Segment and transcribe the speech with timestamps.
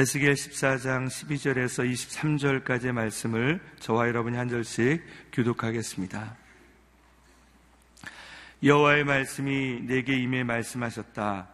[0.00, 1.86] 에스겔 14장 12절에서
[2.64, 6.36] 23절까지의 말씀을 저와 여러분이 한 절씩 교독하겠습니다.
[8.62, 11.48] 여호와의 말씀이 내게 임해 말씀하셨다.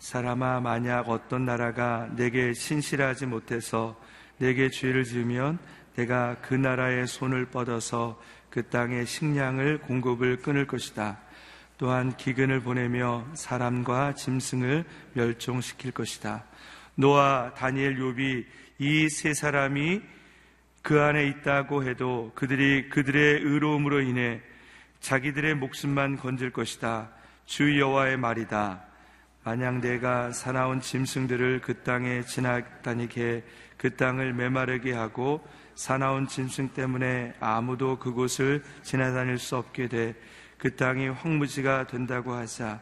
[0.00, 3.98] 사람아 만약 어떤 나라가 내게 신실하지 못해서
[4.36, 5.58] 내게 죄를 지으면
[5.96, 8.20] 내가 그 나라의 손을 뻗어서
[8.50, 11.20] 그 땅의 식량을 공급을 끊을 것이다.
[11.78, 14.84] 또한 기근을 보내며 사람과 짐승을
[15.14, 16.44] 멸종시킬 것이다.
[17.00, 18.44] 노아, 다니엘, 욥이
[18.78, 20.02] 이세 사람이
[20.82, 24.40] 그 안에 있다고 해도 그들이 그들의 의로움으로 인해
[24.98, 27.10] 자기들의 목숨만 건질 것이다.
[27.46, 28.82] 주 여호와의 말이다.
[29.44, 33.44] 만약 내가 사나운 짐승들을 그 땅에 지나다니게
[33.76, 35.46] 그 땅을 메마르게 하고
[35.76, 40.16] 사나운 짐승 때문에 아무도 그곳을 지나다닐 수 없게 돼
[40.58, 42.80] 그 땅이 황무지가 된다고 하자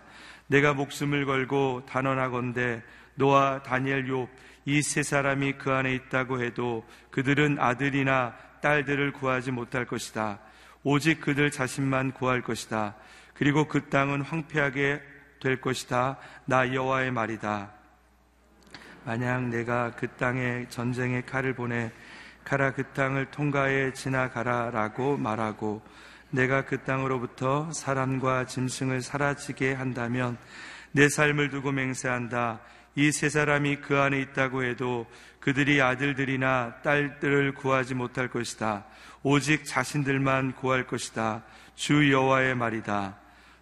[0.49, 2.83] 내가 목숨을 걸고 단언하건대
[3.15, 4.29] 노아, 다니엘, 욥
[4.67, 10.41] 이 세 사람이 그 안에 있다고 해도 그들은 아들이나 딸들을 구하지 못할 것이다.
[10.83, 12.97] 오직 그들 자신만 구할 것이다.
[13.35, 15.01] 그리고 그 땅은 황폐하게
[15.41, 16.19] 될 것이다.
[16.47, 17.71] 나 여호와의 말이다.
[19.05, 21.93] 만약 내가 그 땅에 전쟁의 칼을 보내
[22.43, 25.81] 가라 그 땅을 통과해 지나가라라고 말하고
[26.31, 30.37] 내가 그 땅으로부터 사람과 짐승을 사라지게 한다면
[30.93, 32.61] 내 삶을 두고 맹세한다.
[32.97, 35.07] 이 세 사람이 그 안에 있다고 해도
[35.41, 38.87] 그들이 아들들이나 딸들을 구하지 못할 것이다.
[39.23, 41.45] 오직 자신들만 구할 것이다.
[41.75, 43.17] 주 여호와의 말이다.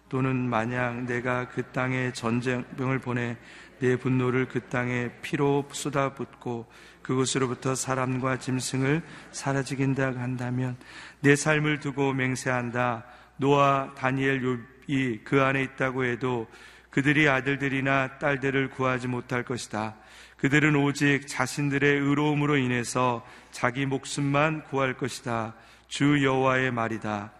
[0.07, 3.37] 또는 만약 내가 그 땅에 전쟁병을 보내
[3.79, 6.65] 내 분노를 그 땅에 피로 쏟아붓고
[7.01, 10.77] 그곳으로부터 사람과 짐승을 사라지긴다 한다면
[11.25, 13.03] 내 삶을 두고 맹세한다.
[13.37, 16.47] 노아 다니엘 욥이 그 안에 있다고 해도
[16.91, 19.95] 그들이 아들들이나 딸들을 구하지 못할 것이다.
[20.37, 25.55] 그들은 오직 자신들의 의로움으로 인해서 자기 목숨만 구할 것이다.
[25.87, 27.31] 주 여호와의 말이다.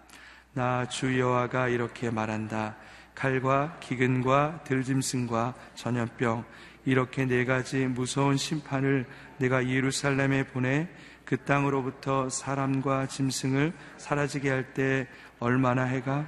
[0.54, 2.78] 나 주 여호와가 이렇게 말한다.
[3.14, 6.44] 칼과 기근과 들짐승과 전염병
[6.86, 9.06] 이렇게 네 가지 무서운 심판을
[9.38, 10.88] 내가 예루살렘에 보내
[11.25, 15.08] 그 땅으로부터 사람과 짐승을 사라지게 할 때
[15.40, 16.28] 얼마나 해가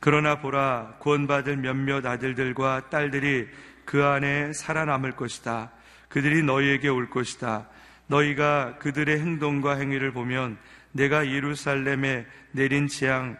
[0.00, 3.48] 그러나 보라 구원받을 몇몇 아들들과 딸들이
[3.84, 5.70] 그 안에 살아남을 것이다.
[6.08, 7.68] 그들이 너희에게 올 것이다.
[8.08, 10.58] 너희가 그들의 행동과 행위를 보면
[10.90, 13.36] 내가 예루살렘에 내린 재앙,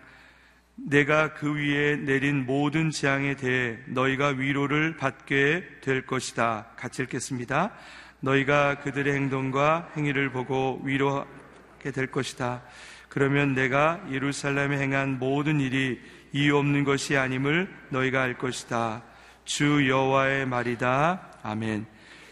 [0.76, 6.68] 내가 그 위에 내린 모든 재앙에 대해 너희가 위로를 받게 될 것이다.
[6.76, 7.72] 같이 읽겠습니다.
[8.22, 12.62] 너희가 그들의 행동과 행위를 보고 위로하게 될 것이다.
[13.08, 16.00] 그러면 내가 예루살렘에 행한 모든 일이
[16.32, 19.02] 이유 없는 것이 아님을 너희가 알 것이다.
[19.44, 21.38] 주 여호와의 말이다.
[21.42, 21.86] 아멘.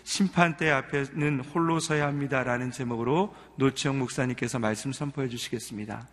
[0.04, 6.08] 심판대 앞에는 홀로 서야 합니다라는 제목으로 노치영 목사님께서 말씀 선포해 주시겠습니다.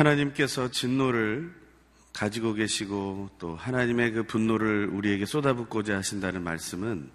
[0.00, 1.52] 하나님께서 진노를
[2.14, 7.10] 가지고 계시고 또 하나님의 그 분노를 우리에게 쏟아붓고자 하신다는 말씀은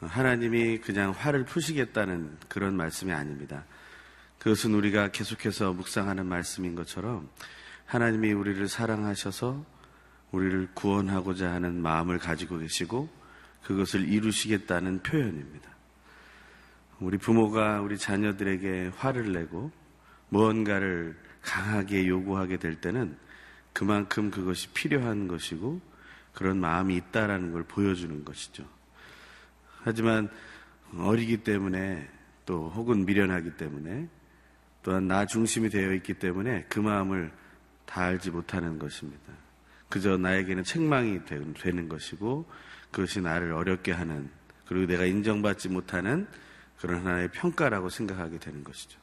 [0.00, 3.64] 하나님이 그냥 화를 푸시겠다는 그런 말씀이 아닙니다.
[4.38, 7.28] 그것은 우리가 계속해서 묵상하는 말씀인 것처럼
[7.86, 9.64] 하나님이 우리를 사랑하셔서
[10.30, 13.08] 우리를 구원하고자 하는 마음을 가지고 계시고
[13.64, 15.70] 그것을 이루시겠다는 표현입니다.
[17.00, 19.70] 우리 부모가 우리 자녀들에게 화를 내고
[20.28, 23.16] 무언가를 강하게 요구하게 될 때는
[23.72, 25.80] 그만큼 그것이 필요한 것이고
[26.32, 28.64] 그런 마음이 있다라는 걸 보여주는 것이죠.
[29.82, 30.28] 하지만
[30.96, 32.08] 어리기 때문에
[32.46, 34.08] 또 혹은 미련하기 때문에
[34.82, 37.32] 또한 나 중심이 되어 있기 때문에 그 마음을
[37.86, 39.32] 다 알지 못하는 것입니다.
[39.88, 42.48] 그저 나에게는 책망이 되는 것이고
[42.90, 44.30] 그것이 나를 어렵게 하는
[44.66, 46.26] 그리고 내가 인정받지 못하는
[46.78, 48.99] 그런 하나의 평가라고 생각하게 되는 것이죠.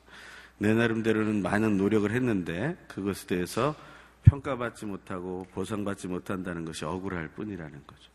[0.59, 3.75] 내 나름대로는 많은 노력을 했는데 그것에 대해서
[4.23, 8.11] 평가받지 못하고 보상받지 못한다는 것이 억울할 뿐이라는 거죠.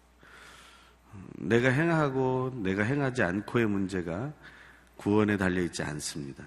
[1.38, 4.32] 내가 행하고 내가 행하지 않고의 문제가
[4.96, 6.44] 구원에 달려있지 않습니다.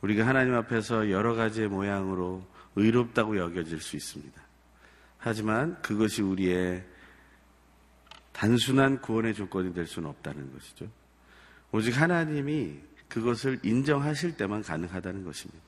[0.00, 2.44] 우리가 하나님 앞에서 여러 가지의 모양으로
[2.76, 4.40] 의롭다고 여겨질 수 있습니다.
[5.18, 6.84] 하지만 그것이 우리의
[8.32, 10.88] 단순한 구원의 조건이 될 수는 없다는 것이죠.
[11.70, 12.80] 오직 하나님이
[13.12, 15.60] 그것을 인정하실 때만 가능하다는 것입니다.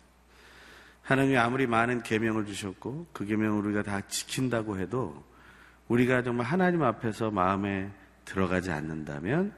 [1.02, 5.22] 하나님이 아무리 많은 계명을 주셨고 그 계명을 우리가 다 지킨다고 해도
[5.88, 7.90] 우리가 정말 하나님 앞에서 마음에
[8.24, 9.52] 들어가지 않는다면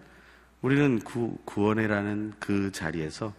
[0.63, 3.33] 우리는 구, 구원회라는 그 자리에서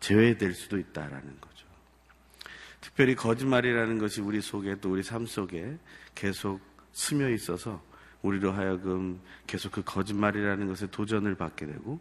[0.00, 1.66] 제외될 수도 있다라는 거죠.
[2.80, 5.76] 특별히 거짓말이라는 것이 우리 속에 또 우리 삶 속에
[6.14, 6.58] 계속
[6.92, 7.82] 스며 있어서
[8.22, 12.00] 우리로 하여금 계속 그 거짓말이라는 것에 도전을 받게 되고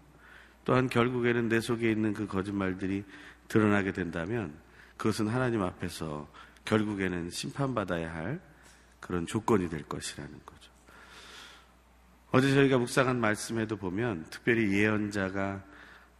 [0.65, 3.03] 또한 결국에는 내 속에 있는 그 거짓말들이
[3.47, 4.53] 드러나게 된다면
[4.97, 6.27] 그것은 하나님 앞에서
[6.65, 8.39] 결국에는 심판받아야 할
[8.99, 10.71] 그런 조건이 될 것이라는 거죠.
[12.31, 15.61] 어제 저희가 묵상한 말씀에도 보면 특별히 예언자가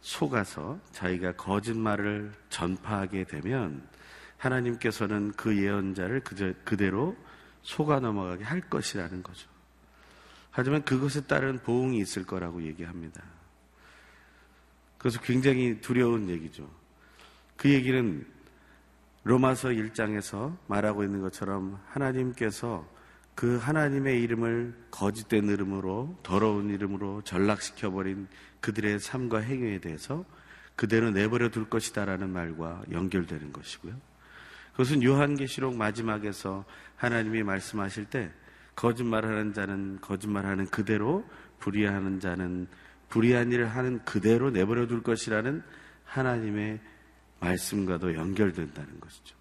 [0.00, 3.88] 속아서 자기가 거짓말을 전파하게 되면
[4.36, 6.20] 하나님께서는 그 예언자를
[6.64, 7.16] 그대로
[7.62, 9.48] 속아 넘어가게 할 것이라는 거죠.
[10.50, 13.22] 하지만 그것에 따른 보응이 있을 거라고 얘기합니다.
[15.04, 16.66] 그래서 굉장히 두려운 얘기죠.
[17.58, 18.26] 그 얘기는
[19.24, 22.88] 로마서 1장에서 말하고 있는 것처럼 하나님께서
[23.34, 28.28] 그 하나님의 이름을 거짓된 이름으로 더러운 이름으로 전락시켜 버린
[28.62, 30.24] 그들의 삶과 행위에 대해서
[30.74, 33.94] 그대로 내버려 둘 것이다라는 말과 연결되는 것이고요.
[34.72, 36.64] 그것은 요한계시록 마지막에서
[36.96, 38.32] 하나님이 말씀하실 때
[38.74, 41.28] 거짓말하는 자는 거짓말하는 그대로
[41.58, 42.68] 불의하는 자는
[43.14, 45.62] 불의한 일을 하는 그대로 내버려 둘 것이라는
[46.04, 46.80] 하나님의
[47.38, 49.36] 말씀과도 연결된다는 것이죠.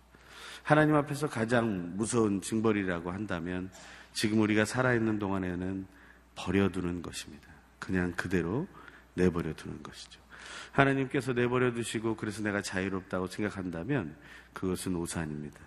[0.61, 3.71] 하나님 앞에서 가장 무서운 징벌이라고 한다면
[4.13, 5.87] 지금 우리가 살아있는 동안에는
[6.35, 7.47] 버려두는 것입니다.
[7.79, 8.67] 그냥 그대로
[9.15, 10.21] 내버려 두는 것이죠.
[10.71, 14.15] 하나님께서 내버려 두시고 그래서 내가 자유롭다고 생각한다면
[14.53, 15.59] 그것은 오산입니다.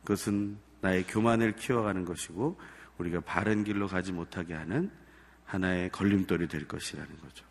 [0.00, 2.58] 그것은 나의 교만을 키워가는 것이고
[2.96, 4.90] 우리가 바른 길로 가지 못하게 하는
[5.54, 7.44] 하나의 걸림돌이 될 것이라는 거죠.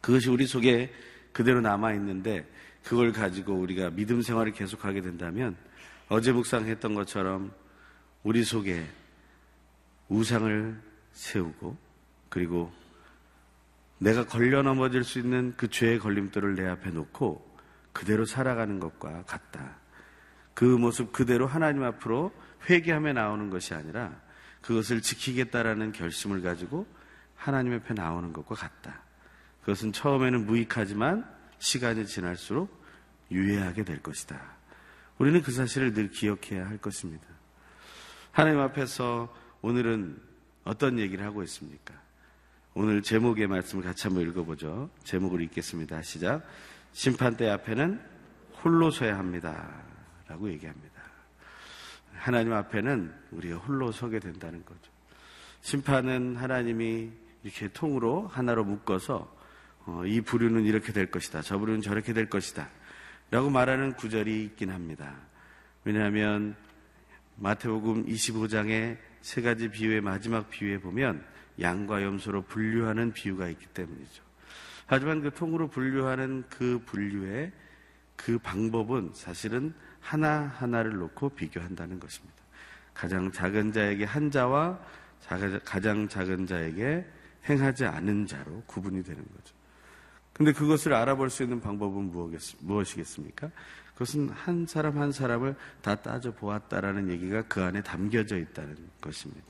[0.00, 0.92] 그것이 우리 속에
[1.32, 2.48] 그대로 남아 있는데
[2.84, 5.56] 그걸 가지고 우리가 믿음 생활을 계속하게 된다면
[6.08, 7.52] 어제 묵상했던 것처럼
[8.22, 8.86] 우리 속에
[10.08, 10.80] 우상을
[11.12, 11.76] 세우고
[12.28, 12.72] 그리고
[13.98, 17.46] 내가 걸려 넘어질 수 있는 그 죄의 걸림돌을 내 앞에 놓고
[17.92, 19.76] 그대로 살아가는 것과 같다.
[20.54, 22.32] 그 모습 그대로 하나님 앞으로
[22.70, 24.20] 회개하며 나오는 것이 아니라
[24.68, 26.86] 그것을 지키겠다라는 결심을 가지고
[27.34, 29.00] 하나님 앞에 나오는 것과 같다.
[29.60, 31.26] 그것은 처음에는 무익하지만
[31.58, 32.68] 시간이 지날수록
[33.30, 34.38] 유해하게 될 것이다.
[35.16, 37.26] 우리는 그 사실을 늘 기억해야 할 것입니다.
[38.30, 40.20] 하나님 앞에서 오늘은
[40.64, 41.94] 어떤 얘기를 하고 있습니까?
[42.74, 44.90] 오늘 제목의 말씀을 같이 한번 읽어보죠.
[45.02, 46.02] 제목을 읽겠습니다.
[46.02, 46.46] 시작.
[46.92, 47.98] 심판대 앞에는
[48.62, 49.82] 홀로 서야 합니다.
[50.26, 50.87] 라고 얘기합니다.
[52.18, 54.90] 하나님 앞에는 우리가 홀로 서게 된다는 거죠.
[55.60, 57.10] 심판은 하나님이
[57.42, 59.36] 이렇게 통으로 하나로 묶어서
[59.86, 61.42] 어, 이 부류는 이렇게 될 것이다.
[61.42, 62.68] 저 부류는 저렇게 될 것이다.
[63.30, 65.14] 라고 말하는 구절이 있긴 합니다.
[65.84, 66.56] 왜냐하면
[67.36, 71.24] 마태복음 25장의 세 가지 비유의 마지막 비유에 보면
[71.60, 74.22] 양과 염소로 분류하는 비유가 있기 때문이죠.
[74.86, 77.52] 하지만 그 통으로 분류하는 그 분류의
[78.16, 79.74] 그 방법은 사실은
[80.08, 82.36] 하나하나를 놓고 비교한다는 것입니다.
[82.94, 84.78] 가장 작은 자에게 한 자와
[85.64, 87.06] 가장 작은 자에게
[87.48, 89.54] 행하지 않은 자로 구분이 되는 거죠.
[90.32, 92.12] 근데 그것을 알아볼 수 있는 방법은
[92.60, 93.50] 무엇이겠습니까?
[93.92, 99.46] 그것은 한 사람 한 사람을 다 따져 보았다라는 얘기가 그 안에 담겨져 있다는 것입니다.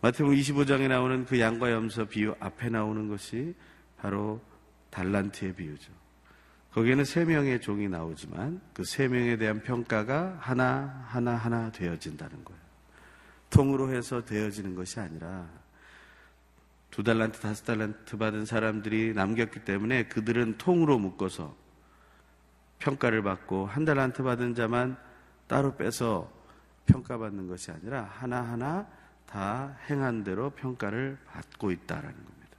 [0.00, 3.54] 마태복음 25장에 나오는 그 양과 염소 비유 앞에 나오는 것이
[3.98, 4.40] 바로
[4.90, 5.92] 달란트의 비유죠.
[6.76, 12.60] 거기에는 세 명의 종이 나오지만 그 세 명에 대한 평가가 하나 하나 하나 되어진다는 거예요.
[13.48, 15.48] 통으로 해서 되어지는 것이 아니라
[16.90, 21.56] 두 달란트, 다섯 달란트 받은 사람들이 남겼기 때문에 그들은 통으로 묶어서
[22.78, 24.98] 평가를 받고 한 달란트 받은 자만
[25.46, 26.30] 따로 빼서
[26.84, 28.86] 평가받는 것이 아니라 하나하나
[29.24, 32.56] 다 행한 대로 평가를 받고 있다라는 겁니다.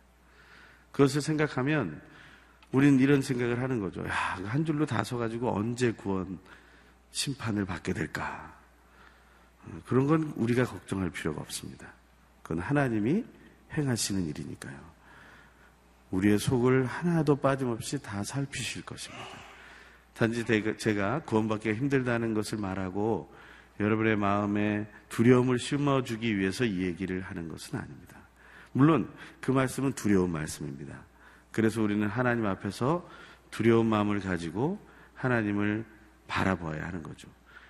[0.91, 2.01] 그것을 생각하면
[2.71, 4.05] 우리는 이런 생각을 하는 거죠.
[4.05, 4.11] 야,
[4.45, 6.39] 한 줄로 다 서가지고 언제 구원
[7.11, 8.55] 심판을 받게 될까?
[9.85, 11.87] 그런 건 우리가 걱정할 필요가 없습니다.
[12.43, 13.23] 그건 하나님이
[13.73, 14.77] 행하시는 일이니까요.
[16.11, 19.25] 우리의 속을 하나도 빠짐없이 다 살피실 것입니다.
[20.13, 20.45] 단지
[20.77, 23.31] 제가 구원받기가 힘들다는 것을 말하고
[23.79, 28.17] 여러분의 마음에 두려움을 심어주기 위해서 이 얘기를 하는 것은 아닙니다.
[28.71, 29.09] 물론
[29.41, 31.03] 그 말씀은 두려운 말씀입니다.
[31.57, 33.09] 그래서 우리는 하나님 앞에서
[33.49, 34.79] 두려운 마음을 가지고
[35.15, 35.85] 하나님을
[36.27, 37.27] 바라봐야 하는 거죠.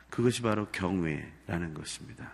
[0.10, 2.30] 그것이 바로 경외라는 것입니다.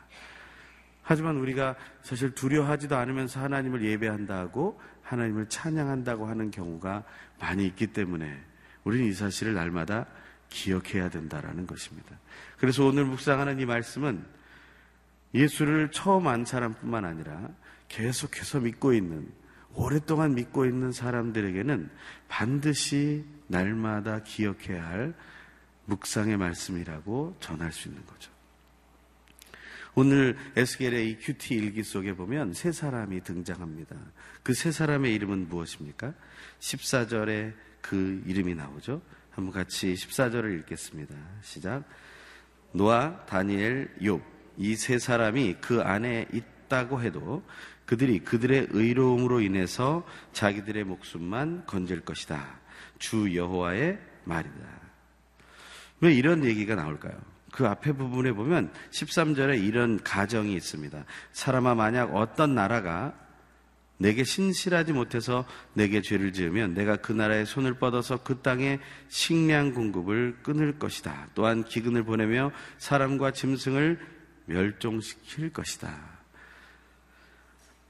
[1.04, 7.04] 하지만 우리가 사실 두려워하지도 않으면서 하나님을 예배한다고 하나님을 찬양한다고 하는 경우가
[7.40, 8.36] 많이 있기 때문에
[8.84, 10.08] 우리는 이 사실을 날마다
[10.50, 12.18] 기억해야 된다라는 것입니다.
[12.58, 14.26] 그래서 오늘 묵상하는 이 말씀은
[15.36, 17.48] 예수를 처음 안 사람뿐만 아니라
[17.90, 19.43] 계속해서 믿고 있는
[19.76, 21.90] 오랫동안 믿고 있는 사람들에게는
[22.28, 25.14] 반드시 날마다 기억해야 할
[25.86, 28.32] 묵상의 말씀이라고 전할 수 있는 거죠.
[29.96, 33.96] 오늘 에스겔의 이 큐티 일기 속에 보면 세 사람이 등장합니다.
[34.42, 36.14] 그 세 사람의 이름은 무엇입니까?
[36.60, 39.02] 14절에 그 이름이 나오죠.
[39.32, 41.16] 한번 같이 14절을 읽겠습니다.
[41.42, 41.84] 시작.
[42.72, 44.22] 노아, 다니엘, 욥.
[44.58, 47.44] 이 세 사람이 그 안에 있다고 해도
[47.86, 52.60] 그들이 그들의 의로움으로 인해서 자기들의 목숨만 건질 것이다.
[53.00, 54.84] 주 여호와의 말이다.
[56.02, 57.14] 왜 이런 얘기가 나올까요?
[57.52, 61.06] 그 앞에 부분에 보면 13절에 이런 가정이 있습니다.
[61.34, 63.14] 사람아 만약 어떤 나라가
[63.98, 70.40] 내게 신실하지 못해서 내게 죄를 지으면 내가 그 나라의 손을 뻗어서 그 땅에 식량 공급을
[70.44, 71.30] 끊을 것이다.
[71.36, 74.00] 또한 기근을 보내며 사람과 짐승을
[74.46, 76.13] 멸종시킬 것이다.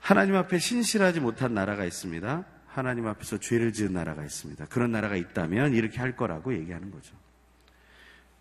[0.03, 2.45] 하나님 앞에 신실하지 못한 나라가 있습니다.
[2.67, 4.65] 하나님 앞에서 죄를 지은 나라가 있습니다.
[4.65, 7.15] 그런 나라가 있다면 이렇게 할 거라고 얘기하는 거죠.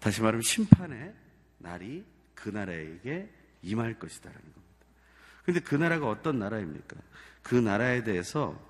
[0.00, 1.14] 다시 말하면 심판의
[1.58, 2.04] 날이
[2.34, 3.30] 그 나라에게
[3.62, 4.86] 임할 것이다라는 겁니다.
[5.44, 6.96] 그런데 그 나라가 어떤 나라입니까?
[7.44, 8.60] 그 나라에 대해서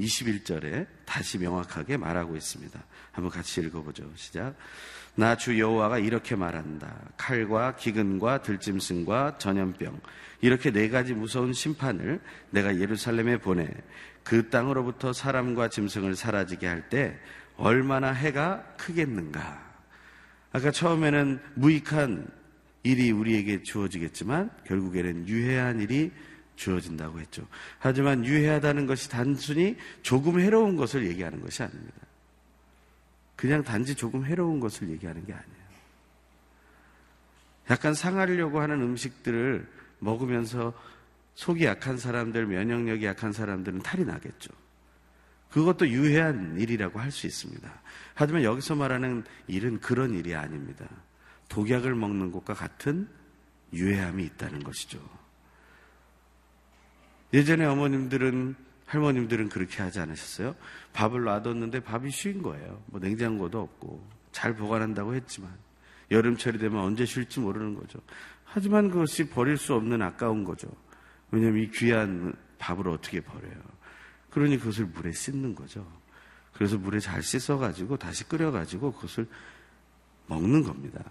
[0.00, 2.82] 21절에 다시 명확하게 말하고 있습니다.
[3.12, 4.10] 한번 같이 읽어보죠.
[4.16, 4.56] 시작.
[5.16, 6.92] 나 주 여호와가 이렇게 말한다.
[7.16, 10.00] 칼과 기근과 들짐승과 전염병
[10.40, 13.68] 이렇게 네 가지 무서운 심판을 내가 예루살렘에 보내
[14.24, 17.18] 그 땅으로부터 사람과 짐승을 사라지게 할 때
[17.56, 19.62] 얼마나 해가 크겠는가.
[20.52, 22.26] 아까 처음에는 무익한
[22.82, 26.10] 일이 우리에게 주어지겠지만 결국에는 유해한 일이
[26.56, 27.46] 주어진다고 했죠.
[27.78, 31.94] 하지만 유해하다는 것이 단순히 조금 해로운 것을 얘기하는 것이 아닙니다.
[33.44, 35.64] 그냥 단지 조금 해로운 것을 얘기하는 게 아니에요.
[37.68, 40.72] 약간 상하려고 하는 음식들을 먹으면서
[41.34, 44.50] 속이 약한 사람들, 면역력이 약한 사람들은 탈이 나겠죠.
[45.50, 47.70] 그것도 유해한 일이라고 할 수 있습니다.
[48.14, 50.88] 하지만 여기서 말하는 일은 그런 일이 아닙니다.
[51.50, 53.06] 독약을 먹는 것과 같은
[53.74, 54.98] 유해함이 있다는 것이죠.
[57.34, 60.54] 예전에 어머님들은 할머님들은 그렇게 하지 않으셨어요?
[60.92, 62.82] 밥을 놔뒀는데 밥이 쉬인 거예요.
[62.86, 65.50] 뭐 냉장고도 없고 잘 보관한다고 했지만
[66.10, 67.98] 여름철이 되면 언제 쉴지 모르는 거죠.
[68.44, 70.68] 하지만 그것이 버릴 수 없는 아까운 거죠.
[71.30, 73.60] 왜냐하면 이 귀한 밥을 어떻게 버려요?
[74.30, 75.86] 그러니 그것을 물에 씻는 거죠.
[76.52, 79.26] 그래서 물에 잘 씻어가지고 다시 끓여가지고 그것을
[80.26, 81.02] 먹는 겁니다.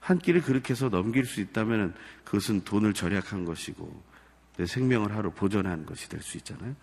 [0.00, 1.94] 한 끼를 그렇게 해서 넘길 수 있다면
[2.24, 4.07] 그것은 돈을 절약한 것이고 내
[4.66, 6.74] 생명을 하루 보존한 것이 될 수 있잖아요.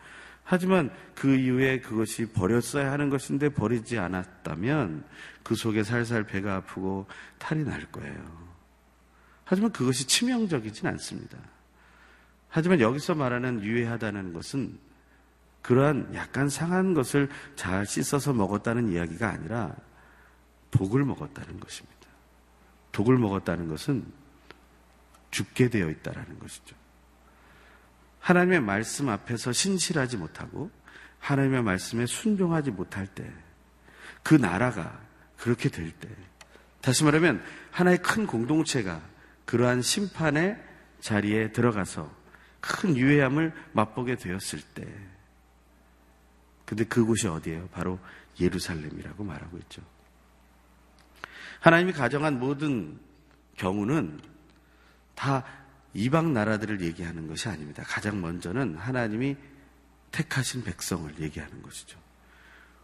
[0.44, 5.04] 하지만 그 이후에 그것이 버렸어야 하는 것인데 버리지 않았다면
[5.44, 7.08] 그 속에 살살 배가 아프고
[7.40, 8.56] 탈이 날 거예요.
[9.44, 11.38] 하지만 그것이 치명적이진 않습니다.
[12.48, 14.78] 하지만 여기서 말하는 유해하다는 것은
[15.64, 19.76] 그러한 약간 상한 것을 잘 씻어서 먹었다는 이야기가 아니라
[20.70, 21.96] 독을 먹었다는 것입니다.
[22.92, 24.06] 독을 먹었다는 것은
[25.32, 26.76] 죽게 되어 있다라는 것이죠.
[28.26, 30.72] 하나님의 말씀 앞에서 신실하지 못하고
[31.20, 33.32] 하나님의 말씀에 순종하지 못할 때
[34.26, 35.00] 그 나라가
[35.38, 36.10] 그렇게 될 때
[36.82, 39.00] 다시 말하면 하나의 큰 공동체가
[39.46, 40.60] 그러한 심판의
[41.00, 42.12] 자리에 들어가서
[42.60, 44.88] 큰 유해함을 맛보게 되었을 때
[46.66, 47.68] 근데 그곳이 어디예요?
[47.68, 48.00] 바로
[48.42, 49.84] 예루살렘이라고 말하고 있죠.
[51.60, 53.00] 하나님이 가정한 모든
[53.58, 54.20] 경우는
[55.14, 55.46] 다
[55.96, 57.82] 이방 나라들을 얘기하는 것이 아닙니다.
[57.86, 59.38] 가장 먼저는 하나님이
[60.12, 61.98] 택하신 백성을 얘기하는 것이죠.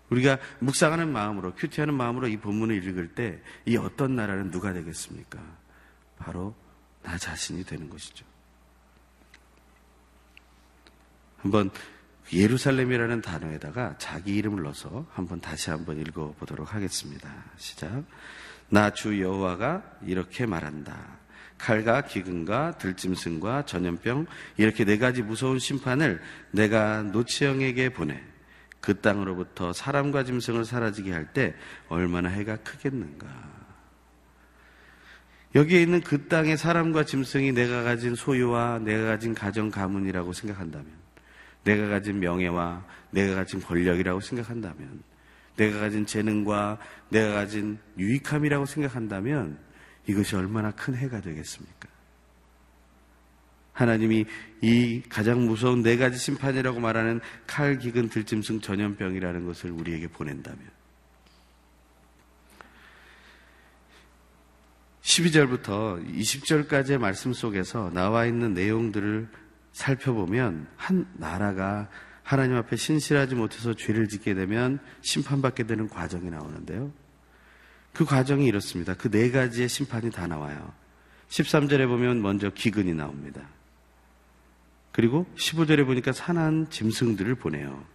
[0.10, 5.40] 우리가 묵상하는 마음으로, 큐티하는 마음으로 이 본문을 읽을 때 이 어떤 나라는 누가 되겠습니까?
[6.18, 6.56] 바로
[7.04, 8.26] 나 자신이 되는 것이죠.
[11.38, 11.70] 한번
[12.34, 17.30] 예루살렘이라는 단어에다가 자기 이름을 넣어서 한번 다시 한번 읽어보도록 하겠습니다.
[17.58, 18.04] 시작.
[18.70, 21.18] 나 주 여호와가 이렇게 말한다.
[21.62, 24.26] 칼과 기근과 들짐승과 전염병
[24.58, 28.20] 이렇게 네 가지 무서운 심판을 내가 노치형에게 보내
[28.80, 31.54] 그 땅으로부터 사람과 짐승을 사라지게 할 때
[31.88, 33.28] 얼마나 해가 크겠는가.
[35.54, 40.88] 여기에 있는 그 땅의 사람과 짐승이 내가 가진 소유와 내가 가진 가정 가문이라고 생각한다면,
[41.64, 45.04] 내가 가진 명예와 내가 가진 권력이라고 생각한다면,
[45.58, 49.60] 내가 가진 재능과 내가 가진 유익함이라고 생각한다면,
[50.08, 51.90] 이것이 얼마나 큰 해가 되겠습니까?
[53.74, 54.26] 하나님이
[54.62, 60.60] 이 가장 무서운 네 가지 심판이라고 말하는 칼, 기근, 들짐승, 전염병이라는 것을 우리에게 보낸다면
[65.02, 69.28] 12절부터 20절까지의 말씀 속에서 나와 있는 내용들을
[69.72, 71.90] 살펴보면 한 나라가
[72.24, 76.94] 하나님 앞에 신실하지 못해서 죄를 짓게 되면 심판받게 되는 과정이 나오는데요.
[77.94, 78.94] 그 과정이 이렇습니다.
[78.96, 80.74] 그 네 가지의 심판이 다 나와요.
[81.30, 83.42] 13절에 보면 먼저 기근이 나옵니다.
[84.92, 87.86] 그리고 15절에 보니까 산한 짐승들을 보내요.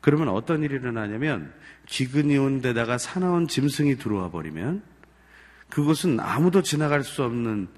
[0.00, 1.52] 그러면 어떤 일이 일어나냐면
[1.86, 4.82] 기근이 온 데다가 사나운 짐승이 들어와 버리면
[5.68, 7.68] 그것은 아무도 지나갈 수 없는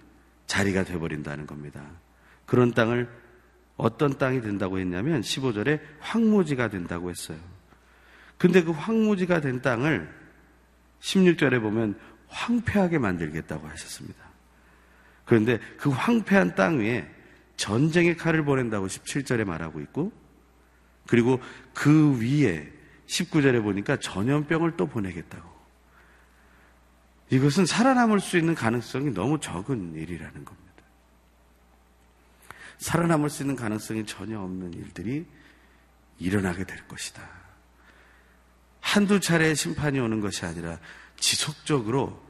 [0.47, 1.83] 자리가 되어버린다는 겁니다.
[2.47, 3.09] 그런 땅을
[3.77, 7.39] 어떤 땅이 된다고 했냐면 15절에 황무지가 된다고 했어요.
[8.39, 10.22] 근데 그 황무지가 된 땅을
[11.03, 14.23] 16절에 보면 황폐하게 만들겠다고 하셨습니다.
[15.25, 17.09] 그런데 그 황폐한 땅 위에
[17.57, 20.13] 전쟁의 칼을 보낸다고 17절에 말하고 있고
[21.07, 21.41] 그리고
[21.75, 22.73] 그 위에
[23.07, 25.51] 19절에 보니까 전염병을 또 보내겠다고.
[27.31, 30.73] 이것은 살아남을 수 있는 가능성이 너무 적은 일이라는 겁니다.
[32.79, 35.27] 살아남을 수 있는 가능성이 전혀 없는 일들이
[36.19, 37.42] 일어나게 될 것이다.
[38.93, 40.79] 한두 차례 심판이 오는 것이 아니라
[41.17, 42.23] 지속적으로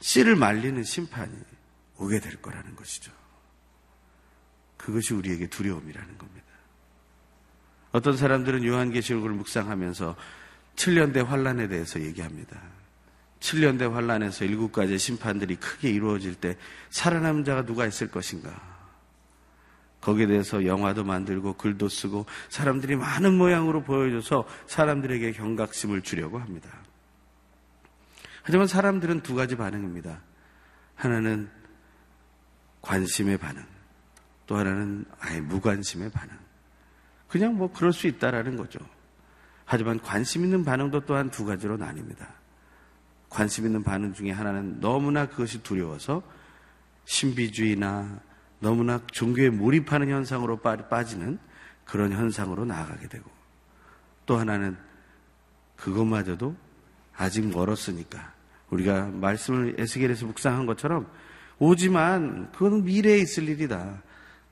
[0.00, 1.30] 씨를 말리는 심판이
[1.98, 3.12] 오게 될 거라는 것이죠.
[4.78, 6.46] 그것이 우리에게 두려움이라는 겁니다.
[7.92, 10.16] 어떤 사람들은 요한계시록을 묵상하면서
[10.76, 12.58] 7년대 환란에 대해서 얘기합니다.
[13.40, 16.56] 7년대 환란에서 일곱 가지의 심판들이 크게 이루어질 때
[16.88, 18.77] 살아남은 자가 누가 있을 것인가?
[20.00, 26.70] 거기에 대해서 영화도 만들고 글도 쓰고 사람들이 많은 모양으로 보여줘서 사람들에게 경각심을 주려고 합니다.
[28.42, 30.20] 하지만 사람들은 두 가지 반응입니다.
[30.94, 31.50] 하나는
[32.80, 33.64] 관심의 반응,
[34.46, 36.34] 또 하나는 아예 무관심의 반응.
[37.28, 38.78] 그냥 뭐 그럴 수 있다라는 거죠.
[39.64, 42.26] 하지만 관심 있는 반응도 또한 두 가지로 나뉩니다.
[43.28, 46.22] 관심 있는 반응 중에 하나는 너무나 그것이 두려워서
[47.04, 48.20] 신비주의나
[48.60, 51.38] 너무나 종교에 몰입하는 현상으로 빠지는
[51.84, 53.30] 그런 현상으로 나아가게 되고
[54.26, 54.76] 또 하나는
[55.76, 56.56] 그것마저도
[57.16, 58.34] 아직 멀었으니까
[58.70, 61.10] 우리가 말씀을 에스겔에서 묵상한 것처럼
[61.58, 64.02] 오지만 그건 미래에 있을 일이다.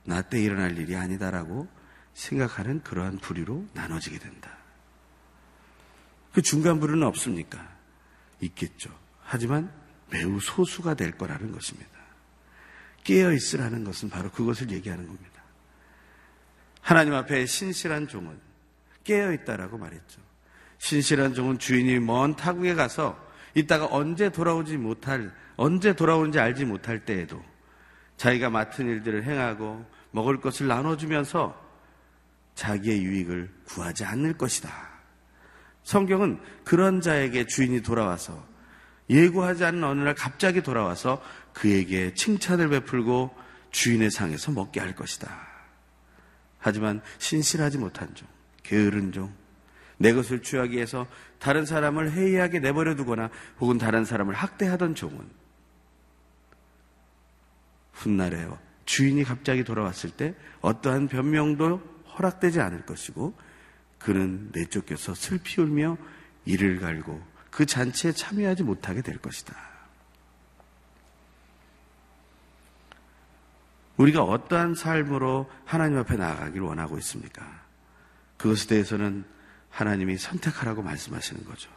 [0.03, 1.67] 나 때 일어날 일이 아니다라고
[2.13, 4.49] 생각하는 그러한 부류로 나눠지게 된다.
[6.33, 7.67] 그 중간 부류는 없습니까?
[8.41, 8.89] 있겠죠.
[9.21, 9.71] 하지만
[10.09, 11.96] 매우 소수가 될 거라는 것입니다.
[13.07, 15.41] 깨어 있으라는 것은 바로 그것을 얘기하는 겁니다.
[16.81, 18.37] 하나님 앞에 신실한 종은
[19.05, 20.19] 깨어 있다라고 말했죠.
[20.79, 23.17] 신실한 종은 주인이 먼 타국에 가서
[23.53, 27.41] 이따가 언제 돌아오지 못할, 언제 돌아오는지 알지 못할 때에도
[28.17, 31.65] 자기가 맡은 일들을 행하고 먹을 것을 나눠주면서
[32.55, 34.69] 자기의 유익을 구하지 않을 것이다.
[35.83, 38.45] 성경은 그런 자에게 주인이 돌아와서
[39.09, 41.21] 예고하지 않은 어느 날 갑자기 돌아와서
[41.57, 43.35] 그에게 칭찬을 베풀고
[43.71, 45.27] 주인의 상에서 먹게 할 것이다.
[46.59, 48.27] 하지만 신실하지 못한 종,
[48.61, 49.33] 게으른 종,
[49.97, 51.07] 내 것을 취하기 위해서
[51.39, 55.19] 다른 사람을 해이하게 내버려 두거나 혹은 다른 사람을 학대하던 종은
[57.93, 58.47] 훗날에
[58.85, 61.81] 주인이 갑자기 돌아왔을 때 어떠한 변명도
[62.19, 63.33] 허락되지 않을 것이고
[63.97, 65.97] 그는 내쫓겨서 슬피 울며
[66.45, 69.76] 이를 갈고 그 잔치에 참여하지 못하게 될 것이다.
[73.97, 77.45] 우리가 어떠한 삶으로 하나님 앞에 나아가길 원하고 있습니까?
[78.37, 79.25] 그것에 대해서는
[79.69, 81.69] 하나님이 선택하라고 말씀하시는 거죠.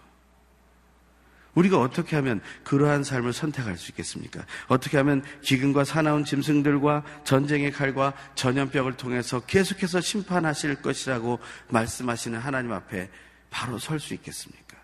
[1.54, 4.44] 우리가 어떻게 하면 그러한 삶을 선택할 수 있겠습니까?
[4.68, 13.10] 어떻게 하면 기근과 사나운 짐승들과 전쟁의 칼과 전염병을 통해서 계속해서 심판하실 것이라고 말씀하시는 하나님 앞에
[13.50, 14.76] 바로 설 수 있겠습니까?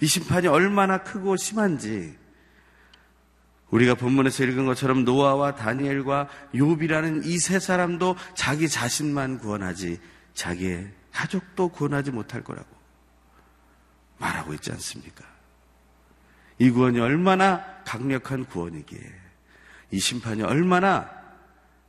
[0.00, 2.18] 이 심판이 얼마나 크고 심한지
[3.74, 10.00] 우리가 본문에서 읽은 것처럼 노아와 다니엘과 욥이라는 이 세 사람도 자기 자신만 구원하지
[10.32, 12.68] 자기의 가족도 구원하지 못할 거라고
[14.18, 15.24] 말하고 있지 않습니까?
[16.60, 19.00] 이 구원이 얼마나 강력한 구원이기에
[19.90, 21.10] 이 심판이 얼마나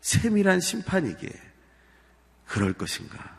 [0.01, 1.29] 세밀한 심판이기에
[2.47, 3.35] 그럴 것인가?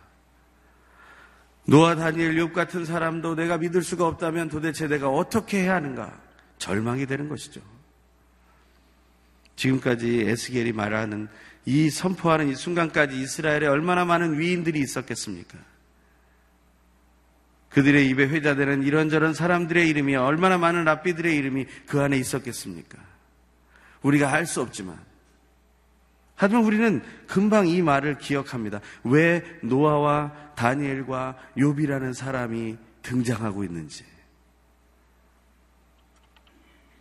[1.64, 6.16] 노아 다니엘 욥 같은 사람도 내가 믿을 수가 없다면 도대체 내가 어떻게 해야 하는가?
[6.58, 7.60] 절망이 되는 것이죠.
[9.56, 11.28] 지금까지 에스겔이 말하는
[11.64, 15.58] 이 선포하는 이 순간까지 이스라엘에 얼마나 많은 위인들이 있었겠습니까?
[17.70, 22.98] 그들의 입에 회자되는 이런저런 사람들의 이름이 얼마나 많은 랍비들의 이름이 그 안에 있었겠습니까?
[24.02, 24.98] 우리가 알 수 없지만
[26.36, 28.80] 하지만 우리는 금방 이 말을 기억합니다.
[29.04, 34.04] 왜 노아와 다니엘과 욥이라는 사람이 등장하고 있는지.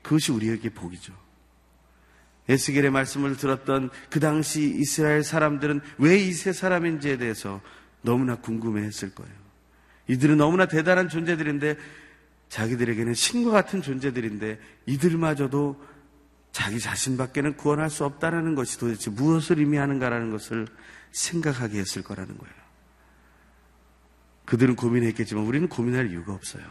[0.01, 1.24] 그것이 우리에게 복이죠.
[2.47, 7.61] 에스겔의 말씀을 들었던 그 당시 이스라엘 사람들은 왜 이 세 사람인지에 대해서
[8.01, 9.33] 너무나 궁금해 했을 거예요.
[10.07, 11.77] 이들은 너무나 대단한 존재들인데
[12.49, 15.81] 자기들에게는 신과 같은 존재들인데 이들마저도
[16.51, 20.67] 자기 자신밖에는 구원할 수 없다라는 것이 도대체 무엇을 의미하는가라는 것을
[21.11, 22.55] 생각하게 했을 거라는 거예요.
[24.45, 26.63] 그들은 고민했겠지만 우리는 고민할 이유가 없어요.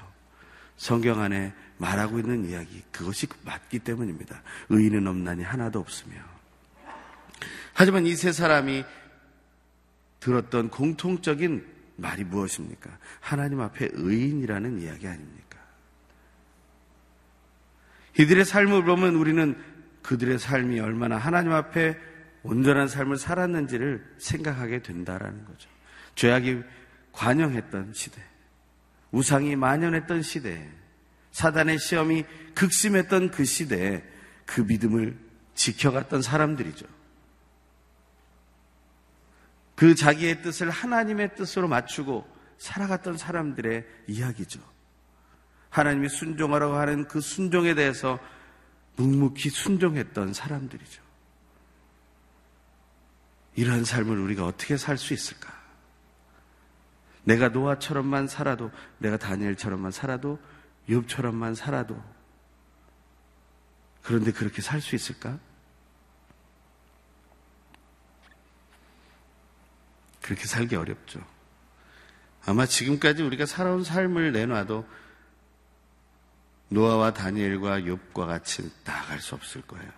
[0.77, 4.43] 성경 안에 말하고 있는 이야기, 그것이 맞기 때문입니다.
[4.69, 6.15] 의인은 없나니 하나도 없으며.
[7.75, 8.85] 하지만 이 세 사람이
[10.21, 12.97] 들었던 공통적인 말이 무엇입니까?
[13.21, 15.59] 하나님 앞에 의인이라는 이야기 아닙니까?
[18.19, 19.61] 이들의 삶을 보면 우리는
[20.03, 21.99] 그들의 삶이 얼마나 하나님 앞에
[22.43, 25.69] 온전한 삶을 살았는지를 생각하게 된다라는 거죠.
[26.15, 26.63] 죄악이
[27.13, 28.23] 관영했던 시대,
[29.11, 30.71] 우상이 만연했던 시대,
[31.35, 34.05] 사단의 시험이 극심했던 그 시대에
[34.47, 35.19] 그 믿음을
[35.55, 36.87] 지켜갔던 사람들이죠.
[39.75, 42.25] 그 자기의 뜻을 하나님의 뜻으로 맞추고
[42.59, 44.61] 살아갔던 사람들의 이야기죠.
[45.71, 48.21] 하나님이 순종하라고 하는 그 순종에 대해서
[48.95, 51.03] 묵묵히 순종했던 사람들이죠.
[53.57, 55.53] 이러한 삶을 우리가 어떻게 살 수 있을까?
[57.25, 60.39] 내가 노아처럼만 살아도, 내가 다니엘처럼만 살아도,
[60.89, 62.03] 욥처럼만 살아도,
[64.03, 65.39] 그런데 그렇게 살 수 있을까?
[70.21, 71.21] 그렇게 살기 어렵죠.
[72.47, 74.87] 아마 지금까지 우리가 살아온 삶을 내놔도
[76.71, 79.91] 노아와 다니엘과 욥과 같이 나아갈 수 없을 거예요.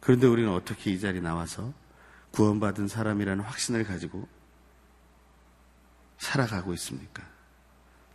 [0.00, 1.72] 그런데 우리는 어떻게 이 자리에 나와서
[2.32, 4.28] 구원받은 사람이라는 확신을 가지고
[6.18, 7.22] 살아가고 있습니까?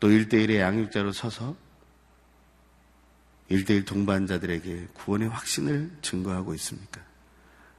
[0.01, 1.55] 또 1대1의 양육자로 서서
[3.51, 7.01] 1대1 동반자들에게 구원의 확신을 증거하고 있습니까?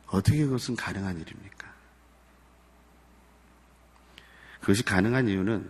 [0.07, 1.73] 어떻게 그것은 가능한 일입니까?
[4.61, 5.69] 그것이 가능한 이유는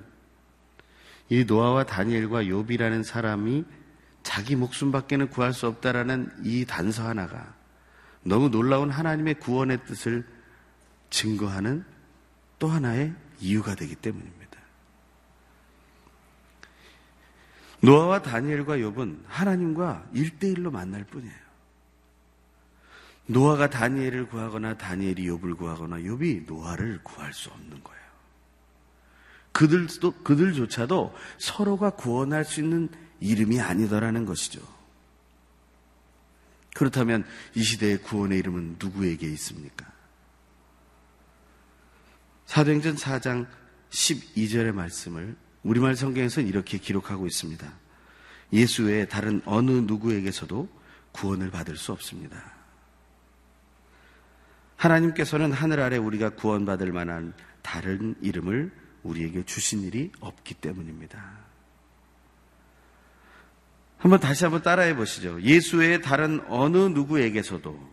[1.31, 3.65] 이 노아와 다니엘과 욥이라는 사람이
[4.23, 7.55] 자기 목숨밖에는 구할 수 없다라는 이 단서 하나가
[8.23, 10.27] 너무 놀라운 하나님의 구원의 뜻을
[11.09, 11.83] 증거하는
[12.59, 14.42] 또 하나의 이유가 되기 때문입니다.
[17.83, 21.43] 노아와 다니엘과 욥은 하나님과 일대일로 만날 뿐이에요.
[23.27, 28.03] 노아가 다니엘을 구하거나 다니엘이 욥을 구하거나 욥이 노아를 구할 수 없는 거예요.
[29.51, 32.89] 그들도 그들조차도 서로가 구원할 수 있는
[33.21, 34.61] 이름이 아니더라는 것이죠.
[36.75, 39.91] 그렇다면 이 시대의 구원의 이름은 누구에게 있습니까?
[42.47, 43.47] 사도행전 4장
[43.91, 47.73] 12절의 말씀을 우리말 성경에서는 이렇게 기록하고 있습니다.
[48.53, 50.69] 예수 외에 다른 어느 누구에게서도
[51.13, 52.53] 구원을 받을 수 없습니다.
[54.77, 58.73] 하나님께서는 하늘 아래 우리가 구원받을 만한 다른 이름을
[59.05, 61.43] 우리에게 주신 일이 없기 때문입니다.
[63.99, 65.41] 한번 다시 한번 따라해 보시죠.
[65.43, 67.93] 예수 외에 다른 어느 누구에게서도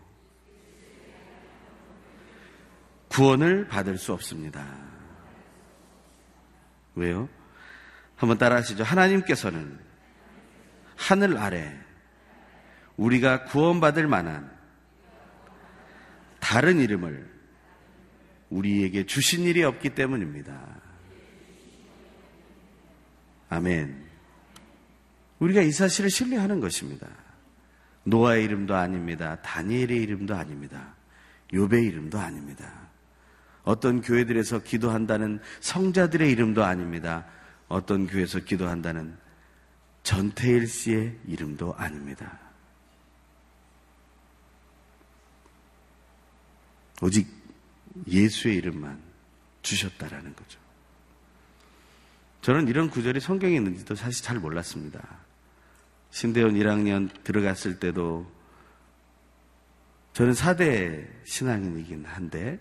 [3.10, 4.66] 구원을 받을 수 없습니다.
[6.96, 7.30] 왜요?
[8.20, 8.84] 한번 따라 하시죠.
[8.84, 9.80] 하나님께서는
[10.98, 11.74] 하늘 아래
[12.98, 14.52] 우리가 구원받을 만한
[16.42, 17.30] 다른 이름을
[18.50, 20.60] 우리에게 주신 일이 없기 때문입니다.
[23.48, 24.06] 아멘.
[25.40, 27.08] 우리가 이 사실을 신뢰하는 것입니다.
[28.04, 29.38] 노아의 이름도 아닙니다.
[29.42, 30.94] 다니엘의 이름도 아닙니다.
[31.54, 32.90] 욥의 이름도 아닙니다.
[33.64, 37.26] 어떤 교회들에서 기도한다는 성자들의 이름도 아닙니다.
[37.70, 39.16] 어떤 교회에서 기도한다는
[40.04, 42.40] 전태일 씨의 이름도 아닙니다.
[47.02, 47.28] 오직
[48.08, 49.02] 예수의 이름만
[49.62, 50.60] 주셨다라는 거죠.
[52.42, 55.20] 저는 이런 구절이 성경에 있는지도 사실 잘 몰랐습니다.
[56.12, 58.30] 신대원 1학년 들어갔을 때도
[60.14, 62.60] 저는 4대 신앙인이긴 한데